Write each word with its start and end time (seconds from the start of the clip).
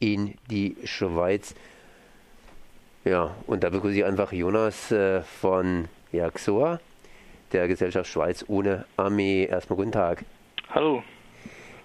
in 0.00 0.34
die 0.50 0.76
Schweiz. 0.84 1.54
Ja, 3.04 3.34
und 3.46 3.62
da 3.62 3.70
begrüße 3.70 3.98
ich 3.98 4.04
einfach 4.04 4.32
Jonas 4.32 4.90
äh, 4.90 5.22
von 5.22 5.88
ja, 6.12 6.30
XOA, 6.30 6.80
der 7.52 7.68
Gesellschaft 7.68 8.10
Schweiz 8.10 8.44
ohne 8.48 8.84
Armee. 8.96 9.44
Erstmal 9.44 9.76
guten 9.76 9.92
Tag. 9.92 10.24
Hallo. 10.70 11.02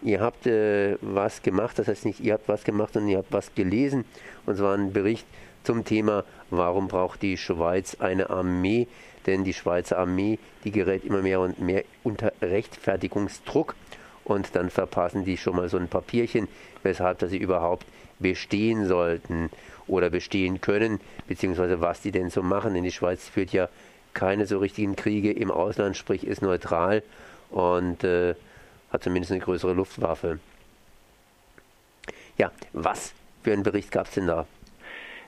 Ihr 0.02 0.20
habt 0.20 0.46
äh, 0.46 0.98
was 1.02 1.42
gemacht, 1.42 1.80
das 1.80 1.88
heißt 1.88 2.06
nicht, 2.06 2.20
ihr 2.20 2.34
habt 2.34 2.48
was 2.48 2.64
gemacht, 2.64 2.94
sondern 2.94 3.10
ihr 3.10 3.18
habt 3.20 3.32
was 3.32 3.54
gelesen. 3.56 4.06
Und 4.46 4.58
zwar 4.58 4.78
ein 4.78 4.94
Bericht 4.94 5.26
zum 5.64 5.84
Thema, 5.84 6.24
warum 6.50 6.88
braucht 6.88 7.22
die 7.22 7.38
Schweiz 7.38 7.96
eine 8.00 8.30
Armee? 8.30 8.88
Denn 9.26 9.44
die 9.44 9.54
Schweizer 9.54 9.98
Armee, 9.98 10.38
die 10.64 10.72
gerät 10.72 11.04
immer 11.04 11.22
mehr 11.24 11.40
und 11.40 11.60
mehr 11.60 11.84
unter 12.04 12.32
Rechtfertigungsdruck. 12.42 13.76
Und 14.26 14.56
dann 14.56 14.70
verpassen 14.70 15.24
die 15.24 15.38
schon 15.38 15.56
mal 15.56 15.70
so 15.70 15.78
ein 15.78 15.88
Papierchen, 15.88 16.48
weshalb 16.84 17.20
dass 17.20 17.30
sie 17.30 17.38
überhaupt 17.38 17.86
bestehen 18.20 18.88
sollten 18.88 19.50
oder 19.88 20.10
bestehen 20.10 20.60
können, 20.62 21.00
beziehungsweise 21.28 21.80
was 21.80 22.02
die 22.02 22.12
denn 22.12 22.30
so 22.30 22.42
machen. 22.44 22.74
Denn 22.74 22.84
die 22.84 22.92
Schweiz 22.92 23.30
führt 23.30 23.52
ja 23.54 23.70
keine 24.14 24.46
so 24.46 24.58
richtigen 24.60 24.96
Kriege 24.96 25.32
im 25.32 25.52
Ausland, 25.52 25.96
sprich 25.96 26.26
ist 26.26 26.42
neutral 26.42 27.04
und 27.52 28.04
äh, 28.04 28.36
hat 28.92 29.04
zumindest 29.04 29.32
eine 29.32 29.42
größere 29.42 29.74
Luftwaffe. 29.74 30.40
Ja, 32.38 32.52
was 32.74 33.14
für 33.44 33.54
einen 33.54 33.64
Bericht 33.64 33.92
gab 33.92 34.08
es 34.08 34.14
denn 34.14 34.28
da? 34.28 34.48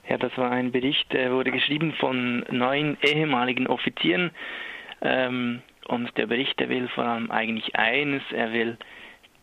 Ja, 0.09 0.17
das 0.17 0.35
war 0.37 0.51
ein 0.51 0.71
Bericht, 0.71 1.11
der 1.11 1.31
wurde 1.33 1.51
geschrieben 1.51 1.93
von 1.99 2.45
neun 2.49 2.97
ehemaligen 3.01 3.67
Offizieren. 3.67 4.31
Ähm, 5.01 5.61
und 5.87 6.15
der 6.17 6.27
Bericht, 6.27 6.59
der 6.59 6.69
will 6.69 6.87
vor 6.89 7.05
allem 7.05 7.31
eigentlich 7.31 7.75
eines, 7.75 8.23
er 8.31 8.53
will 8.53 8.77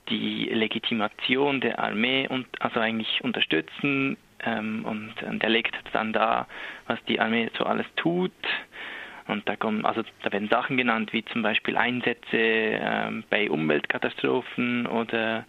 die 0.09 0.45
Legitimation 0.47 1.61
der 1.61 1.79
Armee 1.79 2.29
und 2.29 2.47
also 2.61 2.81
eigentlich 2.81 3.23
unterstützen 3.25 4.17
ähm, 4.45 4.85
und, 4.85 5.23
und 5.23 5.43
er 5.43 5.51
legt 5.51 5.75
dann 5.93 6.13
da, 6.13 6.47
was 6.87 7.03
die 7.05 7.21
Armee 7.21 7.51
so 7.57 7.65
alles 7.65 7.87
tut, 7.97 8.33
und 9.27 9.49
da 9.49 9.57
kommen, 9.57 9.87
also 9.87 10.03
da 10.23 10.33
werden 10.33 10.49
Sachen 10.49 10.77
genannt, 10.77 11.13
wie 11.13 11.25
zum 11.25 11.43
Beispiel 11.43 11.77
Einsätze 11.77 12.37
ähm, 12.37 13.25
bei 13.31 13.51
Umweltkatastrophen 13.51 14.87
oder 14.87 15.45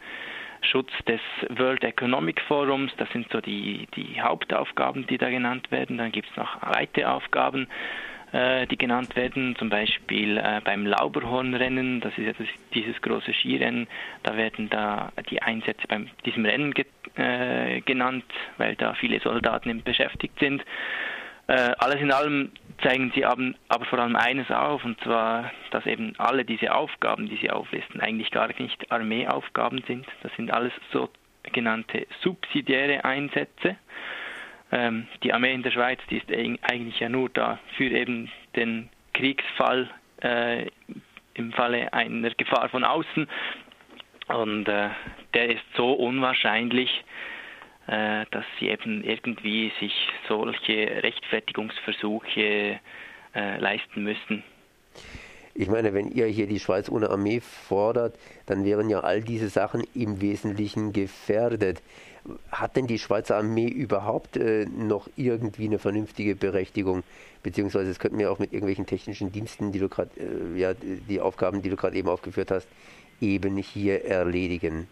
Schutz 0.62 0.92
des 1.08 1.20
World 1.50 1.84
Economic 1.84 2.42
Forums. 2.42 2.92
Das 2.98 3.10
sind 3.12 3.30
so 3.32 3.42
die, 3.42 3.88
die 3.96 4.22
Hauptaufgaben, 4.22 5.06
die 5.08 5.18
da 5.18 5.30
genannt 5.30 5.72
werden. 5.72 5.98
Dann 5.98 6.12
gibt 6.12 6.30
es 6.30 6.38
noch 6.38 6.62
weitere 6.62 7.06
Aufgaben, 7.06 7.68
die 8.68 8.78
genannt 8.78 9.16
werden, 9.16 9.56
zum 9.58 9.70
Beispiel 9.70 10.38
äh, 10.38 10.62
beim 10.64 10.86
Lauberhornrennen, 10.86 12.02
das 12.02 12.18
ist 12.18 12.26
ja 12.26 12.34
das, 12.34 12.48
dieses 12.74 13.02
große 13.02 13.34
Skirennen, 13.34 13.88
da 14.24 14.36
werden 14.36 14.70
da 14.70 15.12
die 15.30 15.42
Einsätze 15.42 15.88
bei 15.88 16.06
diesem 16.26 16.46
Rennen 16.46 16.74
ge 16.74 16.86
äh, 17.16 17.82
genannt, 17.82 18.26
weil 18.58 18.76
da 18.76 18.94
viele 18.96 19.20
Soldaten 19.22 19.84
beschäftigt 19.84 20.38
sind. 20.40 20.64
Äh, 21.48 21.72
alles 21.78 22.02
in 22.02 22.12
allem 22.12 22.52
zeigen 22.82 23.12
sie 23.16 23.24
aber, 23.24 23.54
aber 23.70 23.86
vor 23.86 24.00
allem 24.00 24.16
eines 24.16 24.50
auf, 24.50 24.84
und 24.84 25.00
zwar, 25.02 25.52
dass 25.72 25.86
eben 25.86 26.14
alle 26.18 26.44
diese 26.44 26.74
Aufgaben, 26.74 27.30
die 27.30 27.38
sie 27.38 27.52
auflisten, 27.52 28.02
eigentlich 28.02 28.32
gar 28.32 28.50
nicht 28.60 28.92
Armeeaufgaben 28.92 29.84
sind. 29.88 30.06
Das 30.24 30.36
sind 30.36 30.52
alles 30.52 30.74
sogenannte 30.92 32.08
subsidiäre 32.22 33.06
Einsätze. 33.06 33.78
Ähm, 34.72 35.08
die 35.24 35.34
Armee 35.34 35.54
in 35.54 35.64
der 35.64 35.72
Schweiz, 35.72 36.00
die 36.10 36.18
ist 36.18 36.32
eigentlich 36.32 37.00
ja 37.00 37.10
nur 37.10 37.30
da 37.30 37.60
für 37.78 37.90
eben 37.90 38.32
den 38.56 38.90
Kriegsfall 39.14 39.90
äh, 40.22 40.68
im 41.36 41.52
Falle 41.54 41.94
einer 41.94 42.32
Gefahr 42.32 42.70
von 42.70 42.84
außen. 42.84 43.28
Und 44.28 44.68
äh, 44.68 44.90
der 45.34 45.50
ist 45.50 45.64
so 45.76 45.94
unwahrscheinlich, 45.94 47.04
äh, 47.88 48.26
dass 48.32 48.46
sie 48.60 48.70
eben 48.70 49.04
irgendwie 49.04 49.72
sich 49.80 49.94
solche 50.28 51.04
Rechtfertigungsversuche 51.04 52.80
äh, 53.36 53.58
leisten 53.60 54.04
müssen. 54.04 54.44
Ich 55.58 55.70
meine, 55.70 55.94
wenn 55.94 56.12
ihr 56.12 56.26
hier 56.26 56.48
die 56.48 56.60
Schweiz 56.60 56.90
ohne 56.90 57.10
Armee 57.10 57.40
fordert, 57.40 58.20
dann 58.46 58.66
wären 58.66 58.90
ja 58.90 59.00
all 59.00 59.22
diese 59.22 59.48
Sachen 59.48 59.86
im 59.96 60.20
Wesentlichen 60.20 60.92
gefährdet. 60.92 61.82
Hat 62.52 62.76
denn 62.76 62.88
die 62.88 63.00
Schweizer 63.00 63.38
Armee 63.38 63.68
überhaupt 63.68 64.36
äh, 64.36 64.66
noch 64.66 65.08
irgendwie 65.16 65.68
eine 65.68 65.80
vernünftige 65.80 66.36
Berechtigung? 66.36 67.04
Beziehungsweise 67.42 67.90
es 67.90 68.00
könnten 68.00 68.20
wir 68.20 68.32
auch 68.32 68.40
mit 68.40 68.52
irgendwelchen 68.52 68.86
technischen 68.86 69.32
Diensten, 69.32 69.72
die 69.72 69.80
du 69.80 69.88
gerade, 69.88 70.10
äh, 70.20 70.60
ja, 70.60 70.74
die 70.74 71.22
Aufgaben, 71.22 71.62
die 71.62 71.70
du 71.70 71.78
gerade 71.78 71.96
eben 71.96 72.10
aufgeführt 72.10 72.52
hast, 72.52 72.68
eben 73.22 73.56
hier 73.56 74.04
erledigen. 74.04 74.88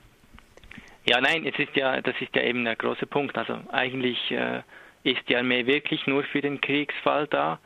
Ja, 1.06 1.20
nein, 1.20 1.46
es 1.46 1.60
ist 1.60 1.76
ja, 1.76 2.00
das 2.02 2.16
ist 2.22 2.34
ja 2.36 2.42
eben 2.42 2.64
der 2.64 2.78
große 2.78 3.06
Punkt. 3.06 3.38
Also 3.38 3.60
eigentlich 3.70 4.32
äh, 4.32 4.62
ist 5.04 5.28
die 5.28 5.36
Armee 5.36 5.66
wirklich 5.66 6.08
nur 6.08 6.24
für 6.24 6.40
den 6.40 6.62
Kriegsfall 6.62 7.28
da, 7.28 7.60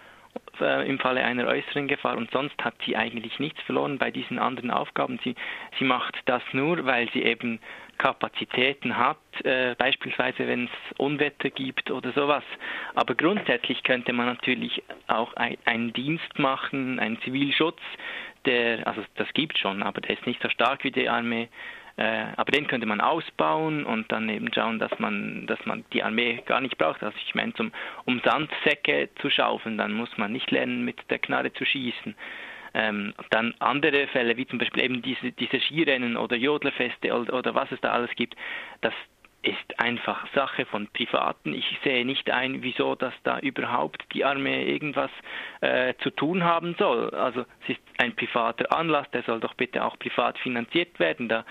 äh, 0.60 0.88
im 0.88 1.00
Falle 1.00 1.24
einer 1.24 1.48
äußeren 1.48 1.88
Gefahr. 1.88 2.18
Und 2.18 2.32
sonst 2.32 2.64
hat 2.64 2.76
sie 2.86 2.96
eigentlich 2.96 3.40
nichts 3.40 3.62
verloren 3.64 3.98
bei 3.98 4.12
diesen 4.12 4.40
anderen 4.40 4.72
Aufgaben. 4.72 5.20
Sie, 5.24 5.36
sie 5.78 5.86
macht 5.86 6.16
das 6.26 6.42
nur, 6.52 6.86
weil 6.86 7.10
sie 7.12 7.24
eben 7.24 7.60
Kapazitäten 7.98 8.98
hat, 8.98 9.18
äh, 9.44 9.76
beispielsweise 9.76 10.48
wenn 10.48 10.66
es 10.66 10.98
Unwetter 10.98 11.50
gibt 11.50 11.90
oder 11.92 12.12
sowas. 12.12 12.44
Aber 12.96 13.16
grundsätzlich 13.16 13.84
könnte 13.84 14.14
man 14.14 14.28
natürlich 14.28 14.84
auch 15.08 15.34
ein, 15.34 15.58
einen 15.66 15.94
Dienst 15.94 16.38
machen, 16.38 17.00
einen 17.00 17.20
Zivilschutz, 17.22 17.82
der, 18.46 18.86
also 18.88 19.04
das 19.16 19.28
gibt 19.34 19.58
schon, 19.58 19.84
aber 19.84 20.02
der 20.02 20.18
ist 20.18 20.28
nicht 20.28 20.42
so 20.42 20.50
stark 20.50 20.84
wie 20.84 20.92
die 20.92 21.10
Armee. 21.10 21.50
Äh, 21.98 22.26
aber 22.36 22.52
den 22.52 22.68
könnte 22.68 22.86
man 22.86 23.02
ausbauen 23.02 23.84
und 23.84 24.12
dann 24.12 24.30
eben 24.30 24.54
schauen, 24.54 24.78
dass 24.78 24.98
man, 25.00 25.48
dass 25.48 25.64
man 25.66 25.84
die 25.94 26.04
Armee 26.04 26.44
gar 26.46 26.62
nicht 26.62 26.78
braucht. 26.78 27.02
Also 27.02 27.18
ich 27.26 27.34
meine, 27.34 27.54
zum, 27.56 27.72
um 28.06 28.22
Sandsäcke 28.24 29.10
zu 29.20 29.32
schaufeln, 29.32 29.80
dann 29.80 29.94
muss 29.94 30.16
man 30.18 30.32
nicht 30.32 30.52
lernen, 30.52 30.86
mit 30.86 30.98
der 31.10 31.18
Knarre 31.18 31.52
zu 31.54 31.66
schießen. 31.66 32.16
Ähm, 32.76 33.16
dann 33.32 33.56
andere 33.58 34.08
Fälle, 34.08 34.38
wie 34.38 34.46
zum 34.46 34.60
Beispiel 34.60 34.84
eben 34.84 35.02
diese, 35.02 35.32
diese 35.32 35.60
Skirennen 35.60 36.18
oder 36.18 36.36
Jodlerfeste 36.36 37.12
oder, 37.12 37.34
oder 37.34 37.56
was 37.56 37.72
es 37.72 37.82
da 37.82 37.92
alles 37.92 38.12
gibt, 38.16 38.36
das, 38.82 38.94
ist 39.44 39.80
einfach 39.80 40.28
Sache 40.34 40.66
von 40.66 40.88
Privaten. 40.88 41.54
Ich 41.54 41.78
sehe 41.84 42.06
nicht 42.06 42.30
ein, 42.32 42.64
wieso 42.64 42.96
dass 42.96 43.14
da 43.24 43.40
überhaupt 43.40 44.04
die 44.14 44.26
Armee 44.26 44.64
irgendwas 44.64 45.12
äh, 45.62 45.94
zu 46.00 46.10
tun 46.10 46.44
haben 46.44 46.76
soll. 46.78 47.14
Also 47.14 47.46
es 47.64 47.70
ist 47.70 47.82
ein 48.00 48.16
privater 48.16 48.72
Anlass, 48.76 49.10
der 49.12 49.24
soll 49.24 49.40
doch 49.40 49.54
bitte 49.54 49.84
auch 49.86 49.98
privat 50.00 50.38
finanziert 50.40 51.00
werden. 51.00 51.30
Da, 51.30 51.46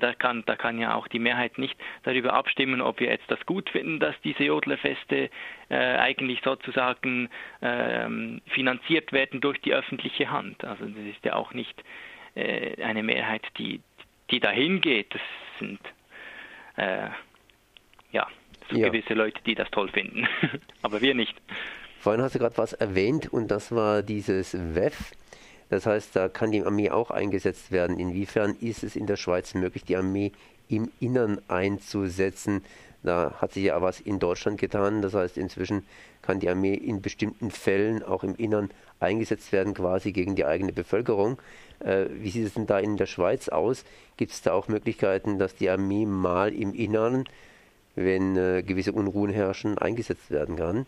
da, 0.00 0.14
kann, 0.14 0.44
da 0.46 0.56
kann 0.56 0.78
ja 0.78 0.94
auch 0.94 1.08
die 1.08 1.18
Mehrheit 1.18 1.58
nicht 1.58 1.76
darüber 2.04 2.32
abstimmen, 2.32 2.80
ob 2.80 3.00
wir 3.00 3.08
jetzt 3.08 3.30
das 3.30 3.44
gut 3.44 3.68
finden, 3.70 3.98
dass 3.98 4.14
diese 4.22 4.44
Jodlerfeste 4.44 5.28
äh, 5.68 5.76
eigentlich 5.76 6.40
sozusagen 6.42 7.28
äh, 7.60 8.08
finanziert 8.46 9.12
werden 9.12 9.40
durch 9.40 9.60
die 9.60 9.74
öffentliche 9.74 10.30
Hand. 10.30 10.64
Also 10.64 10.86
das 10.86 11.04
ist 11.04 11.24
ja 11.24 11.34
auch 11.34 11.52
nicht 11.52 11.82
äh, 12.34 12.82
eine 12.82 13.02
Mehrheit, 13.02 13.42
die, 13.58 13.80
die 14.30 14.40
dahin 14.40 14.80
geht. 14.80 15.12
Das 15.12 15.22
sind 15.58 15.80
äh, 16.76 17.08
ja, 18.12 18.26
so 18.70 18.76
ja. 18.76 18.88
gewisse 18.88 19.14
Leute, 19.14 19.40
die 19.44 19.54
das 19.54 19.70
toll 19.70 19.88
finden. 19.90 20.26
Aber 20.82 21.00
wir 21.00 21.14
nicht. 21.14 21.34
Vorhin 22.00 22.22
hast 22.22 22.34
du 22.34 22.38
gerade 22.38 22.56
was 22.58 22.72
erwähnt 22.72 23.32
und 23.32 23.48
das 23.48 23.72
war 23.72 24.02
dieses 24.02 24.54
WEF. 24.74 25.12
Das 25.68 25.86
heißt, 25.86 26.14
da 26.14 26.28
kann 26.28 26.52
die 26.52 26.62
Armee 26.62 26.90
auch 26.90 27.10
eingesetzt 27.10 27.72
werden. 27.72 27.98
Inwiefern 27.98 28.56
ist 28.60 28.84
es 28.84 28.94
in 28.94 29.06
der 29.06 29.16
Schweiz 29.16 29.54
möglich, 29.54 29.84
die 29.84 29.96
Armee 29.96 30.32
im 30.68 30.90
Innern 31.00 31.40
einzusetzen? 31.48 32.62
Da 33.02 33.34
hat 33.40 33.52
sich 33.52 33.64
ja 33.64 33.80
was 33.80 34.00
in 34.00 34.18
Deutschland 34.18 34.58
getan. 34.58 35.02
Das 35.02 35.14
heißt, 35.14 35.38
inzwischen 35.38 35.84
kann 36.22 36.40
die 36.40 36.48
Armee 36.48 36.74
in 36.74 37.02
bestimmten 37.02 37.50
Fällen 37.50 38.02
auch 38.02 38.24
im 38.24 38.34
Innern 38.36 38.70
eingesetzt 39.00 39.52
werden, 39.52 39.74
quasi 39.74 40.12
gegen 40.12 40.34
die 40.34 40.44
eigene 40.44 40.72
Bevölkerung. 40.72 41.38
Äh, 41.80 42.06
wie 42.10 42.30
sieht 42.30 42.46
es 42.46 42.54
denn 42.54 42.66
da 42.66 42.78
in 42.78 42.96
der 42.96 43.06
Schweiz 43.06 43.48
aus? 43.48 43.84
Gibt 44.16 44.32
es 44.32 44.42
da 44.42 44.52
auch 44.52 44.68
Möglichkeiten, 44.68 45.38
dass 45.38 45.54
die 45.54 45.68
Armee 45.70 46.06
mal 46.06 46.52
im 46.52 46.74
Innern, 46.74 47.24
wenn 47.94 48.36
äh, 48.36 48.62
gewisse 48.62 48.92
Unruhen 48.92 49.30
herrschen, 49.30 49.78
eingesetzt 49.78 50.30
werden 50.30 50.56
kann? 50.56 50.86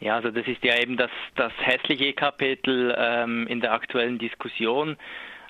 Ja, 0.00 0.16
also 0.16 0.30
das 0.30 0.46
ist 0.46 0.62
ja 0.64 0.76
eben 0.78 0.96
das, 0.96 1.10
das 1.36 1.52
hässliche 1.58 2.12
Kapitel 2.12 2.94
ähm, 2.98 3.46
in 3.46 3.60
der 3.60 3.72
aktuellen 3.72 4.18
Diskussion. 4.18 4.96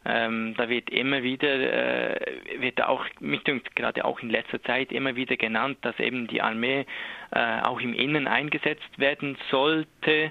Ähm, 0.06 0.54
da 0.56 0.68
wird 0.68 0.90
immer 0.90 1.22
wieder, 1.22 1.48
äh, 1.48 2.60
wird 2.60 2.82
auch, 2.82 3.06
mich 3.20 3.42
dünkt 3.44 3.74
gerade 3.74 4.04
auch 4.04 4.20
in 4.20 4.30
letzter 4.30 4.62
Zeit 4.62 4.92
immer 4.92 5.16
wieder 5.16 5.36
genannt, 5.36 5.78
dass 5.82 5.98
eben 5.98 6.26
die 6.26 6.42
Armee 6.42 6.84
äh, 7.30 7.60
auch 7.62 7.80
im 7.80 7.94
Innen 7.94 8.28
eingesetzt 8.28 8.98
werden 8.98 9.36
sollte. 9.50 10.30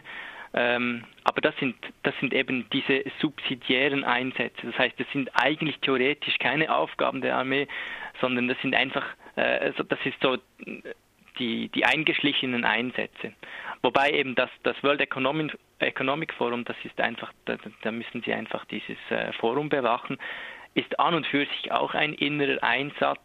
Ähm, 0.53 1.05
aber 1.23 1.41
das 1.41 1.55
sind, 1.57 1.75
das 2.03 2.13
sind 2.19 2.33
eben 2.33 2.67
diese 2.71 3.03
subsidiären 3.19 4.03
Einsätze. 4.03 4.67
Das 4.67 4.77
heißt, 4.77 4.99
das 4.99 5.07
sind 5.11 5.29
eigentlich 5.33 5.79
theoretisch 5.79 6.37
keine 6.37 6.75
Aufgaben 6.75 7.21
der 7.21 7.35
Armee, 7.35 7.67
sondern 8.21 8.47
das 8.47 8.59
sind 8.61 8.75
einfach, 8.75 9.05
äh, 9.35 9.71
das 9.75 9.99
ist 10.05 10.21
so 10.21 10.37
die, 11.39 11.69
die 11.69 11.85
eingeschlichenen 11.85 12.65
Einsätze. 12.65 13.33
Wobei 13.83 14.11
eben 14.11 14.33
das, 14.35 14.49
das 14.63 14.81
World 14.81 15.01
Economic, 15.01 15.57
Economic 15.79 16.33
Forum, 16.33 16.63
das 16.63 16.77
ist 16.85 16.99
einfach, 17.01 17.31
da, 17.45 17.57
da 17.81 17.91
müssen 17.91 18.23
sie 18.23 18.33
einfach 18.33 18.63
dieses 18.65 18.97
äh, 19.09 19.33
Forum 19.33 19.67
bewachen, 19.67 20.17
ist 20.75 20.99
an 20.99 21.13
und 21.13 21.27
für 21.27 21.45
sich 21.45 21.71
auch 21.71 21.93
ein 21.93 22.13
innerer 22.13 22.63
Einsatz. 22.63 23.21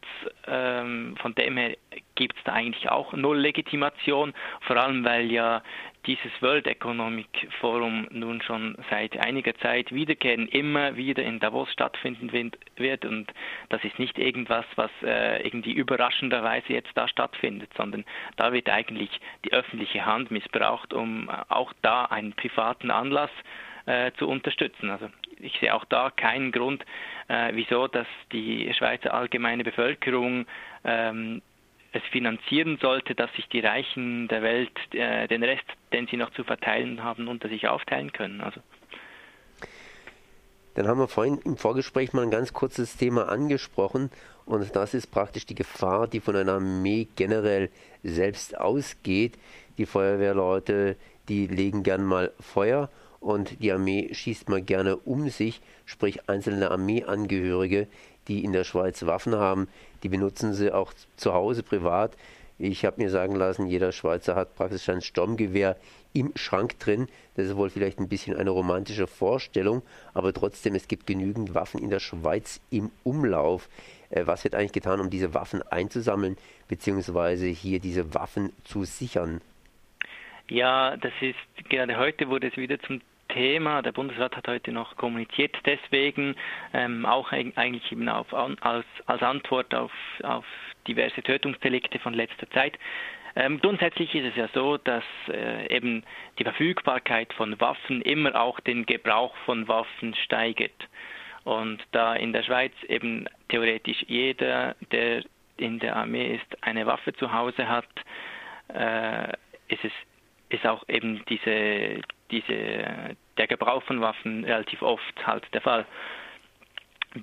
Ähm, 0.47 1.17
von 1.21 1.35
dem 1.35 1.57
her 1.57 1.77
gibt 2.15 2.37
es 2.37 2.45
da 2.45 2.53
eigentlich 2.53 2.91
auch 2.91 3.13
null 3.13 3.39
Legitimation, 3.39 4.35
vor 4.63 4.77
allem 4.77 5.05
weil 5.05 5.31
ja 5.31 5.63
dieses 6.07 6.31
World 6.41 6.67
Economic 6.67 7.49
Forum 7.61 8.07
nun 8.11 8.41
schon 8.43 8.77
seit 8.91 9.17
einiger 9.19 9.55
Zeit 9.59 9.93
wiederkehren, 9.93 10.49
immer 10.49 10.97
wieder 10.97 11.23
in 11.23 11.39
Davos 11.39 11.71
stattfinden 11.73 12.33
wird 12.77 13.05
und 13.05 13.33
das 13.69 13.85
ist 13.85 13.99
nicht 13.99 14.19
irgendwas, 14.19 14.65
was 14.77 14.91
äh, 15.03 15.43
irgendwie 15.43 15.73
überraschenderweise 15.73 16.73
jetzt 16.73 16.93
da 16.95 17.09
stattfindet, 17.09 17.71
sondern 17.77 18.05
da 18.37 18.53
wird 18.53 18.69
eigentlich 18.69 19.11
die 19.45 19.53
öffentliche 19.53 20.05
Hand 20.05 20.31
missbraucht, 20.31 20.93
um 20.95 21.31
auch 21.49 21.73
da 21.83 22.07
einen 22.07 22.33
privaten 22.33 22.91
Anlass 22.91 23.31
äh, 23.89 24.13
zu 24.19 24.29
unterstützen. 24.29 24.91
Also 24.91 25.09
ich 25.41 25.59
sehe 25.61 25.75
auch 25.75 25.85
da 25.87 26.11
keinen 26.11 26.53
Grund, 26.53 26.85
äh, 27.29 27.53
wieso 27.55 27.89
dass 27.89 28.07
die 28.33 28.73
Schweizer 28.75 29.15
allgemeine 29.15 29.65
Bevölkerung 29.65 30.47
ähm, 30.85 31.41
es 31.93 32.03
finanzieren 32.13 32.79
sollte, 32.83 33.15
dass 33.15 33.33
sich 33.33 33.49
die 33.49 33.61
Reichen 33.61 34.29
der 34.29 34.43
Welt 34.43 34.73
äh, 34.93 35.27
den 35.27 35.43
Rest, 35.43 35.65
den 35.93 36.07
sie 36.07 36.19
noch 36.19 36.31
zu 36.33 36.45
verteilen 36.45 37.03
haben, 37.03 37.29
unter 37.29 37.49
sich 37.49 37.67
aufteilen 37.67 38.13
können. 38.13 38.43
Also. 38.43 38.61
Dann 40.75 40.87
haben 40.87 40.99
wir 41.01 41.09
vorhin 41.09 41.41
im 41.45 41.57
Vorgespräch 41.57 42.13
mal 42.13 42.25
ein 42.25 42.31
ganz 42.31 42.53
kurzes 42.53 42.99
Thema 42.99 43.31
angesprochen 43.31 44.11
und 44.45 44.77
das 44.77 44.93
ist 44.93 45.07
praktisch 45.07 45.47
die 45.47 45.55
Gefahr, 45.55 46.09
die 46.09 46.21
von 46.21 46.37
einer 46.37 46.53
Armee 46.53 47.09
generell 47.17 47.71
selbst 48.03 48.59
ausgeht. 48.59 49.39
Die 49.79 49.87
Feuerwehrleute, 49.87 50.97
die 51.29 51.47
legen 51.47 51.83
gern 51.83 52.05
mal 52.05 52.33
Feuer 52.39 52.91
und 53.21 53.63
die 53.63 53.73
Armee 53.73 54.13
schießt 54.13 54.49
mal 54.49 54.63
gerne 54.63 54.97
um 54.97 55.29
sich, 55.29 55.61
sprich 55.85 56.29
einzelne 56.29 56.71
Armeeangehörige, 56.71 57.89
die 58.29 58.45
in 58.45 58.53
der 58.53 58.65
Schweiz 58.65 59.05
Waffen 59.07 59.35
haben, 59.35 59.69
die 60.03 60.09
benutzen 60.09 60.53
sie 60.55 60.73
auch 60.73 60.93
zu 61.17 61.35
Hause 61.35 61.63
privat. 61.63 62.17
Ich 62.61 62.85
habe 62.85 63.01
mir 63.01 63.09
sagen 63.09 63.37
lassen, 63.37 63.67
jeder 63.67 63.93
Schweizer 63.93 64.35
hat 64.35 64.57
praktisch 64.57 64.89
ein 64.89 65.01
Sturmgewehr 65.01 65.77
im 66.13 66.33
Schrank 66.35 66.79
drin. 66.81 67.07
Das 67.37 67.47
ist 67.47 67.57
wohl 67.57 67.71
vielleicht 67.71 68.01
ein 68.01 68.09
bisschen 68.09 68.37
eine 68.37 68.51
romantische 68.51 69.07
Vorstellung, 69.07 69.83
aber 70.13 70.33
trotzdem, 70.33 70.75
es 70.75 70.89
gibt 70.89 71.07
genügend 71.07 71.55
Waffen 71.55 71.81
in 71.81 71.91
der 71.91 72.01
Schweiz 72.01 72.61
im 72.71 72.91
Umlauf. 73.05 73.69
Äh, 74.11 74.27
was 74.27 74.43
wird 74.43 74.57
eigentlich 74.57 74.73
getan, 74.73 75.01
um 75.01 75.09
diese 75.09 75.35
Waffen 75.35 75.63
einzusammeln, 75.63 76.37
beziehungsweise 76.67 77.47
hier 77.47 77.79
diese 77.79 78.15
Waffen 78.15 78.53
zu 78.65 78.85
sichern? 78.85 79.41
Ja, 80.51 80.97
das 80.97 81.13
ist 81.21 81.37
gerade 81.69 81.97
heute 81.99 82.29
wurde 82.29 82.49
es 82.49 82.57
wieder 82.57 82.81
zum 82.81 83.03
Thema. 83.29 83.83
Der 83.83 83.93
Bundesrat 83.93 84.35
hat 84.35 84.49
heute 84.49 84.73
noch 84.73 84.97
kommuniziert, 84.97 85.55
deswegen 85.67 86.35
ähm, 86.73 87.05
auch 87.05 87.31
eigentlich 87.33 87.93
eben 87.93 88.09
auf, 88.09 88.33
als, 88.33 88.87
als 89.05 89.23
Antwort 89.23 89.75
auf, 89.75 89.93
auf 90.23 90.47
diverse 90.87 91.23
Tötungsdelikte 91.23 91.99
von 91.99 92.15
letzter 92.15 92.49
Zeit. 92.51 92.79
Ähm, 93.37 93.61
grundsätzlich 93.61 94.15
ist 94.15 94.31
es 94.31 94.37
ja 94.37 94.49
so, 94.55 94.79
dass 94.79 95.05
äh, 95.29 95.77
eben 95.77 96.03
die 96.39 96.45
Verfügbarkeit 96.45 97.33
von 97.35 97.61
Waffen 97.61 98.01
immer 98.01 98.35
auch 98.41 98.59
den 98.61 98.87
Gebrauch 98.87 99.37
von 99.45 99.69
Waffen 99.69 100.15
steigert. 100.25 100.89
Und 101.45 101.79
da 101.93 102.15
in 102.15 102.33
der 102.33 102.43
Schweiz 102.43 102.73
eben 102.89 103.27
theoretisch 103.51 104.03
jeder, 104.09 104.75
der 104.93 105.25
in 105.59 105.79
der 105.79 105.97
Armee 105.97 106.37
ist, 106.37 106.63
eine 106.63 106.87
Waffe 106.87 107.13
zu 107.13 107.33
Hause 107.33 107.69
hat, 107.69 107.89
äh, 108.75 109.33
ist 109.69 109.85
es 109.85 109.93
ist 110.49 110.67
auch 110.67 110.85
eben 110.89 111.23
diese, 111.29 112.01
diese, 112.31 113.17
der 113.37 113.47
Gebrauch 113.47 113.83
von 113.85 114.01
Waffen 114.01 114.45
relativ 114.45 114.83
oft 114.83 115.27
halt 115.27 115.45
der 115.53 115.61
Fall. 115.61 115.87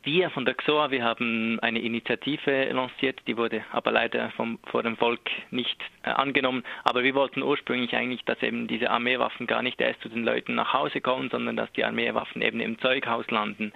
Wir 0.04 0.32
von 0.32 0.46
der 0.46 0.56
XOA, 0.56 0.90
wir 0.90 1.04
haben 1.04 1.60
eine 1.62 1.80
Initiative 1.80 2.66
lanciert, 2.72 3.20
die 3.28 3.38
wurde 3.38 3.64
aber 3.72 3.92
leider 3.92 4.32
vom, 4.32 4.58
vor 4.72 4.82
dem 4.82 4.98
Volk 4.98 5.30
nicht 5.52 5.80
äh, 6.04 6.10
angenommen. 6.10 6.64
Aber 6.84 7.04
wir 7.04 7.14
wollten 7.14 7.44
ursprünglich 7.44 7.96
eigentlich, 7.96 8.26
dass 8.26 8.42
eben 8.42 8.68
diese 8.68 8.90
Armeewaffen 8.90 9.46
gar 9.46 9.62
nicht 9.62 9.80
erst 9.80 10.02
zu 10.02 10.10
den 10.10 10.24
Leuten 10.24 10.56
nach 10.56 10.74
Hause 10.74 11.02
kommen, 11.02 11.30
sondern 11.30 11.56
dass 11.56 11.72
die 11.74 11.86
Armeewaffen 11.86 12.42
eben 12.42 12.62
im 12.62 12.80
Zeughaus 12.80 13.30
landen. 13.30 13.74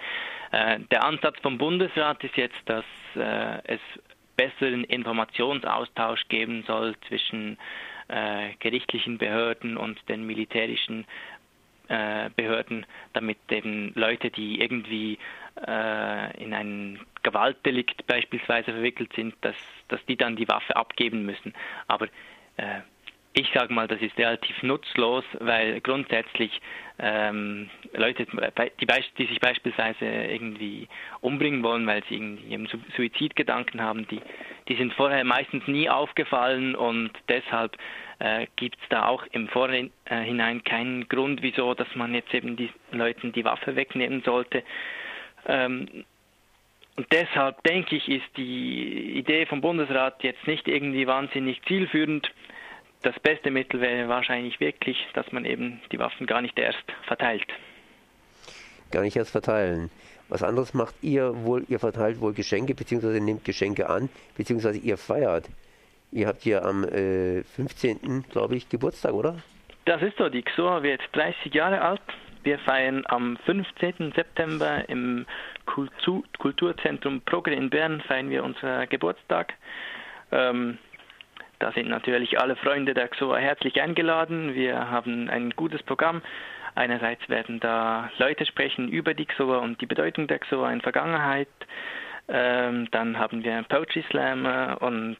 Äh, 0.50 0.80
der 0.90 1.04
Ansatz 1.04 1.38
vom 1.42 1.58
Bundesrat 1.58 2.22
ist 2.24 2.36
jetzt, 2.36 2.58
dass 2.66 2.84
äh, 3.14 3.62
es 3.64 3.80
besseren 4.36 4.84
Informationsaustausch 4.84 6.26
geben 6.28 6.64
soll 6.66 6.96
zwischen 7.08 7.56
äh, 8.10 8.54
gerichtlichen 8.58 9.18
Behörden 9.18 9.76
und 9.76 9.98
den 10.08 10.26
militärischen 10.26 11.06
äh, 11.88 12.30
Behörden, 12.36 12.86
damit 13.12 13.38
eben 13.50 13.92
Leute, 13.94 14.30
die 14.30 14.60
irgendwie 14.60 15.18
äh, 15.66 16.42
in 16.42 16.54
ein 16.54 17.00
Gewaltdelikt 17.22 18.06
beispielsweise 18.06 18.72
verwickelt 18.72 19.12
sind, 19.14 19.34
dass, 19.40 19.56
dass 19.88 20.04
die 20.06 20.16
dann 20.16 20.36
die 20.36 20.48
Waffe 20.48 20.76
abgeben 20.76 21.24
müssen. 21.26 21.52
Aber 21.88 22.06
äh, 22.56 22.80
ich 23.32 23.48
sage 23.54 23.72
mal, 23.72 23.86
das 23.86 24.00
ist 24.00 24.18
relativ 24.18 24.62
nutzlos, 24.62 25.24
weil 25.38 25.80
grundsätzlich 25.80 26.60
ähm, 26.98 27.70
Leute, 27.94 28.26
die, 28.26 28.86
die, 29.18 29.26
sich 29.26 29.40
beispielsweise 29.40 30.04
irgendwie 30.04 30.88
umbringen 31.20 31.62
wollen, 31.62 31.86
weil 31.86 32.02
sie 32.08 32.16
irgendwie 32.16 32.68
Suizidgedanken 32.96 33.80
haben, 33.80 34.06
die, 34.08 34.20
die 34.68 34.74
sind 34.74 34.92
vorher 34.94 35.24
meistens 35.24 35.66
nie 35.68 35.88
aufgefallen 35.88 36.74
und 36.74 37.12
deshalb 37.28 37.76
äh, 38.18 38.46
gibt 38.56 38.76
es 38.82 38.88
da 38.88 39.06
auch 39.06 39.24
im 39.30 39.48
Vorhinein 39.48 40.64
keinen 40.64 41.08
Grund, 41.08 41.40
wieso, 41.42 41.74
dass 41.74 41.94
man 41.94 42.14
jetzt 42.14 42.34
eben 42.34 42.56
die 42.56 42.70
Leuten 42.90 43.32
die 43.32 43.44
Waffe 43.44 43.76
wegnehmen 43.76 44.22
sollte. 44.22 44.64
Ähm, 45.46 46.04
und 46.96 47.06
deshalb 47.12 47.62
denke 47.62 47.96
ich, 47.96 48.08
ist 48.08 48.36
die 48.36 49.16
Idee 49.16 49.46
vom 49.46 49.60
Bundesrat 49.60 50.22
jetzt 50.24 50.46
nicht 50.46 50.68
irgendwie 50.68 51.06
wahnsinnig 51.06 51.62
zielführend 51.62 52.30
das 53.02 53.18
beste 53.20 53.50
Mittel 53.50 53.80
wäre 53.80 54.08
wahrscheinlich 54.08 54.60
wirklich, 54.60 54.98
dass 55.14 55.30
man 55.32 55.44
eben 55.44 55.80
die 55.92 55.98
Waffen 55.98 56.26
gar 56.26 56.42
nicht 56.42 56.58
erst 56.58 56.84
verteilt. 57.06 57.46
Gar 58.90 59.02
nicht 59.02 59.16
erst 59.16 59.30
verteilen. 59.30 59.90
Was 60.28 60.42
anderes 60.42 60.74
macht 60.74 60.94
ihr 61.02 61.44
wohl, 61.44 61.64
ihr 61.68 61.80
verteilt 61.80 62.20
wohl 62.20 62.32
Geschenke, 62.32 62.74
beziehungsweise 62.74 63.20
nehmt 63.20 63.44
Geschenke 63.44 63.88
an, 63.88 64.08
beziehungsweise 64.36 64.78
ihr 64.78 64.96
feiert. 64.96 65.48
Ihr 66.12 66.26
habt 66.26 66.44
ja 66.44 66.62
am 66.62 66.84
äh, 66.84 67.42
15. 67.42 68.24
glaube 68.30 68.56
ich 68.56 68.68
Geburtstag, 68.68 69.12
oder? 69.12 69.36
Das 69.86 70.02
ist 70.02 70.16
so, 70.18 70.28
die 70.28 70.42
XOA 70.42 70.82
wird 70.82 71.00
30 71.12 71.52
Jahre 71.54 71.80
alt. 71.80 72.02
Wir 72.42 72.58
feiern 72.60 73.02
am 73.06 73.36
15. 73.44 74.12
September 74.14 74.88
im 74.88 75.26
Kultur 75.66 76.22
Kulturzentrum 76.38 77.20
Progre 77.22 77.54
in 77.54 77.70
Bern 77.70 78.00
feiern 78.00 78.30
wir 78.30 78.44
unseren 78.44 78.88
Geburtstag. 78.88 79.54
Ähm, 80.32 80.78
da 81.60 81.72
sind 81.72 81.88
natürlich 81.88 82.40
alle 82.40 82.56
Freunde 82.56 82.94
der 82.94 83.08
XOA 83.08 83.36
herzlich 83.36 83.80
eingeladen. 83.80 84.54
Wir 84.54 84.90
haben 84.90 85.28
ein 85.28 85.50
gutes 85.50 85.82
Programm. 85.82 86.22
Einerseits 86.74 87.28
werden 87.28 87.60
da 87.60 88.10
Leute 88.18 88.46
sprechen 88.46 88.88
über 88.88 89.12
die 89.12 89.26
XOA 89.26 89.58
und 89.58 89.80
die 89.80 89.86
Bedeutung 89.86 90.26
der 90.26 90.38
XOA 90.38 90.72
in 90.72 90.80
Vergangenheit. 90.80 91.48
Ähm, 92.28 92.88
dann 92.92 93.18
haben 93.18 93.44
wir 93.44 93.62
Poetry 93.64 94.02
Slammer 94.10 94.78
und 94.80 95.18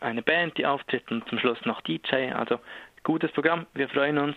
eine 0.00 0.22
Band, 0.22 0.58
die 0.58 0.66
auftritt 0.66 1.10
und 1.10 1.26
zum 1.28 1.38
Schluss 1.38 1.58
noch 1.64 1.80
DJ. 1.80 2.32
Also 2.32 2.58
gutes 3.02 3.32
Programm. 3.32 3.66
Wir 3.72 3.88
freuen 3.88 4.18
uns. 4.18 4.36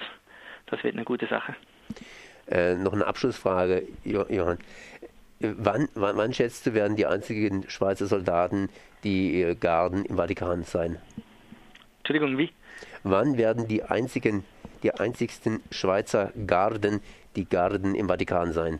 Das 0.67 0.83
wird 0.83 0.95
eine 0.95 1.03
gute 1.03 1.27
Sache. 1.27 1.53
Äh, 2.47 2.75
noch 2.75 2.93
eine 2.93 3.05
Abschlussfrage, 3.05 3.83
Johann. 4.03 4.59
Wann, 5.39 5.89
wann, 5.95 6.15
wann 6.17 6.33
schätzt 6.33 6.65
du, 6.65 6.73
werden 6.73 6.95
die 6.95 7.05
einzigen 7.05 7.69
Schweizer 7.69 8.07
Soldaten 8.07 8.69
die 9.03 9.55
Garden 9.59 10.05
im 10.05 10.15
Vatikan 10.15 10.63
sein? 10.63 10.97
Entschuldigung, 11.99 12.37
wie? 12.37 12.51
Wann 13.03 13.37
werden 13.37 13.67
die 13.67 13.83
einzigen, 13.83 14.45
die 14.83 14.93
einzigsten 14.93 15.61
Schweizer 15.71 16.31
Garden 16.47 17.01
die 17.35 17.45
Garden 17.45 17.95
im 17.95 18.07
Vatikan 18.07 18.53
sein? 18.53 18.79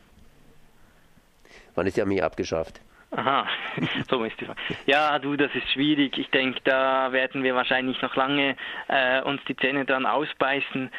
Wann 1.76 1.88
ist 1.88 1.98
die 1.98 2.02
Armee 2.02 2.22
abgeschafft? 2.22 2.80
Aha, 3.12 3.48
so 4.10 4.24
ist 4.24 4.40
die 4.40 4.46
Frage. 4.46 4.60
Ja, 4.86 5.20
du, 5.20 5.36
das 5.36 5.54
ist 5.54 5.72
schwierig. 5.72 6.18
Ich 6.18 6.30
denke, 6.32 6.60
da 6.64 7.12
werden 7.12 7.44
wir 7.44 7.56
wahrscheinlich 7.56 8.02
noch 8.02 8.16
lange 8.16 8.56
äh, 8.88 9.22
uns 9.22 9.42
die 9.48 9.56
Zähne 9.56 9.86
dran 9.86 10.06
ausbeißen. 10.06 10.90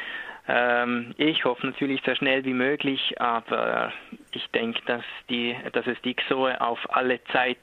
Ähm, 0.47 1.13
ich 1.17 1.43
hoffe 1.45 1.65
natürlich 1.65 2.01
so 2.05 2.15
schnell 2.15 2.45
wie 2.45 2.53
möglich, 2.53 3.19
aber 3.19 3.91
ich 4.31 4.47
denke, 4.51 4.81
dass, 4.85 5.03
dass 5.73 5.87
es 5.87 6.01
die 6.03 6.15
XOE 6.15 6.61
auf 6.61 6.79
alle 6.89 7.23
Zeit 7.25 7.59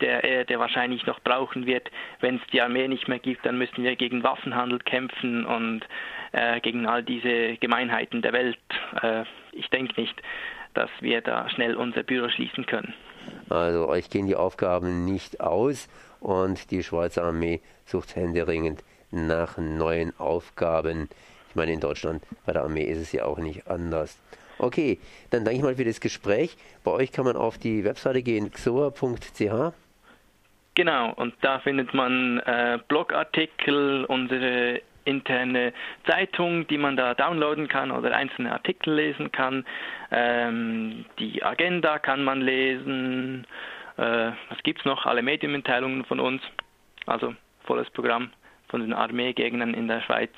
der 0.00 0.24
Erde 0.24 0.58
wahrscheinlich 0.58 1.06
noch 1.06 1.20
brauchen 1.20 1.66
wird. 1.66 1.90
Wenn 2.20 2.36
es 2.36 2.42
die 2.52 2.60
Armee 2.60 2.88
nicht 2.88 3.06
mehr 3.08 3.18
gibt, 3.18 3.46
dann 3.46 3.58
müssen 3.58 3.84
wir 3.84 3.96
gegen 3.96 4.22
Waffenhandel 4.22 4.80
kämpfen 4.80 5.46
und 5.46 5.82
äh, 6.32 6.60
gegen 6.60 6.86
all 6.86 7.02
diese 7.02 7.56
Gemeinheiten 7.58 8.22
der 8.22 8.32
Welt. 8.32 8.58
Äh, 9.00 9.24
ich 9.52 9.68
denke 9.68 10.00
nicht, 10.00 10.20
dass 10.74 10.90
wir 11.00 11.20
da 11.20 11.48
schnell 11.50 11.76
unser 11.76 12.02
Büro 12.02 12.28
schließen 12.28 12.66
können. 12.66 12.94
Also 13.48 13.88
euch 13.88 14.10
gehen 14.10 14.26
die 14.26 14.36
Aufgaben 14.36 15.04
nicht 15.04 15.40
aus 15.40 15.88
und 16.20 16.70
die 16.70 16.82
Schweizer 16.82 17.24
Armee 17.24 17.60
sucht 17.84 18.16
händeringend 18.16 18.82
nach 19.10 19.58
neuen 19.58 20.18
Aufgaben. 20.18 21.08
Ich 21.52 21.56
meine, 21.56 21.74
in 21.74 21.80
Deutschland 21.80 22.24
bei 22.46 22.54
der 22.54 22.62
Armee 22.62 22.84
ist 22.84 22.96
es 22.96 23.12
ja 23.12 23.26
auch 23.26 23.36
nicht 23.36 23.68
anders. 23.68 24.18
Okay, 24.56 24.98
dann 25.28 25.44
danke 25.44 25.58
ich 25.58 25.62
mal 25.62 25.74
für 25.74 25.84
das 25.84 26.00
Gespräch. 26.00 26.56
Bei 26.82 26.92
euch 26.92 27.12
kann 27.12 27.26
man 27.26 27.36
auf 27.36 27.58
die 27.58 27.84
Webseite 27.84 28.22
gehen, 28.22 28.50
xoa.ch. 28.50 29.74
Genau, 30.74 31.12
und 31.12 31.34
da 31.42 31.58
findet 31.58 31.92
man 31.92 32.38
äh, 32.38 32.78
Blogartikel, 32.88 34.06
unsere 34.06 34.80
interne 35.04 35.74
Zeitung, 36.06 36.66
die 36.68 36.78
man 36.78 36.96
da 36.96 37.12
downloaden 37.12 37.68
kann 37.68 37.90
oder 37.90 38.16
einzelne 38.16 38.50
Artikel 38.50 38.94
lesen 38.94 39.30
kann. 39.30 39.66
Ähm, 40.10 41.04
die 41.18 41.42
Agenda 41.42 41.98
kann 41.98 42.24
man 42.24 42.40
lesen. 42.40 43.46
Äh, 43.98 44.30
was 44.48 44.62
gibt 44.62 44.78
es 44.78 44.86
noch? 44.86 45.04
Alle 45.04 45.20
Medienmitteilungen 45.20 46.06
von 46.06 46.18
uns. 46.18 46.40
Also 47.04 47.34
volles 47.64 47.90
Programm 47.90 48.30
von 48.68 48.80
den 48.80 48.94
Armeegegnern 48.94 49.74
in 49.74 49.86
der 49.86 50.00
Schweiz. 50.00 50.32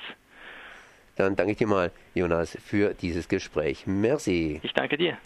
Dann 1.15 1.35
danke 1.35 1.53
ich 1.53 1.57
dir 1.57 1.67
mal, 1.67 1.91
Jonas, 2.13 2.57
für 2.63 2.93
dieses 2.93 3.27
Gespräch. 3.27 3.87
Merci. 3.87 4.59
Ich 4.63 4.73
danke 4.73 4.97
dir. 4.97 5.17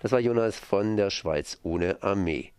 Das 0.00 0.12
war 0.12 0.20
Jonas 0.20 0.58
von 0.58 0.96
der 0.96 1.10
Schweiz 1.10 1.58
ohne 1.62 2.02
Armee. 2.02 2.52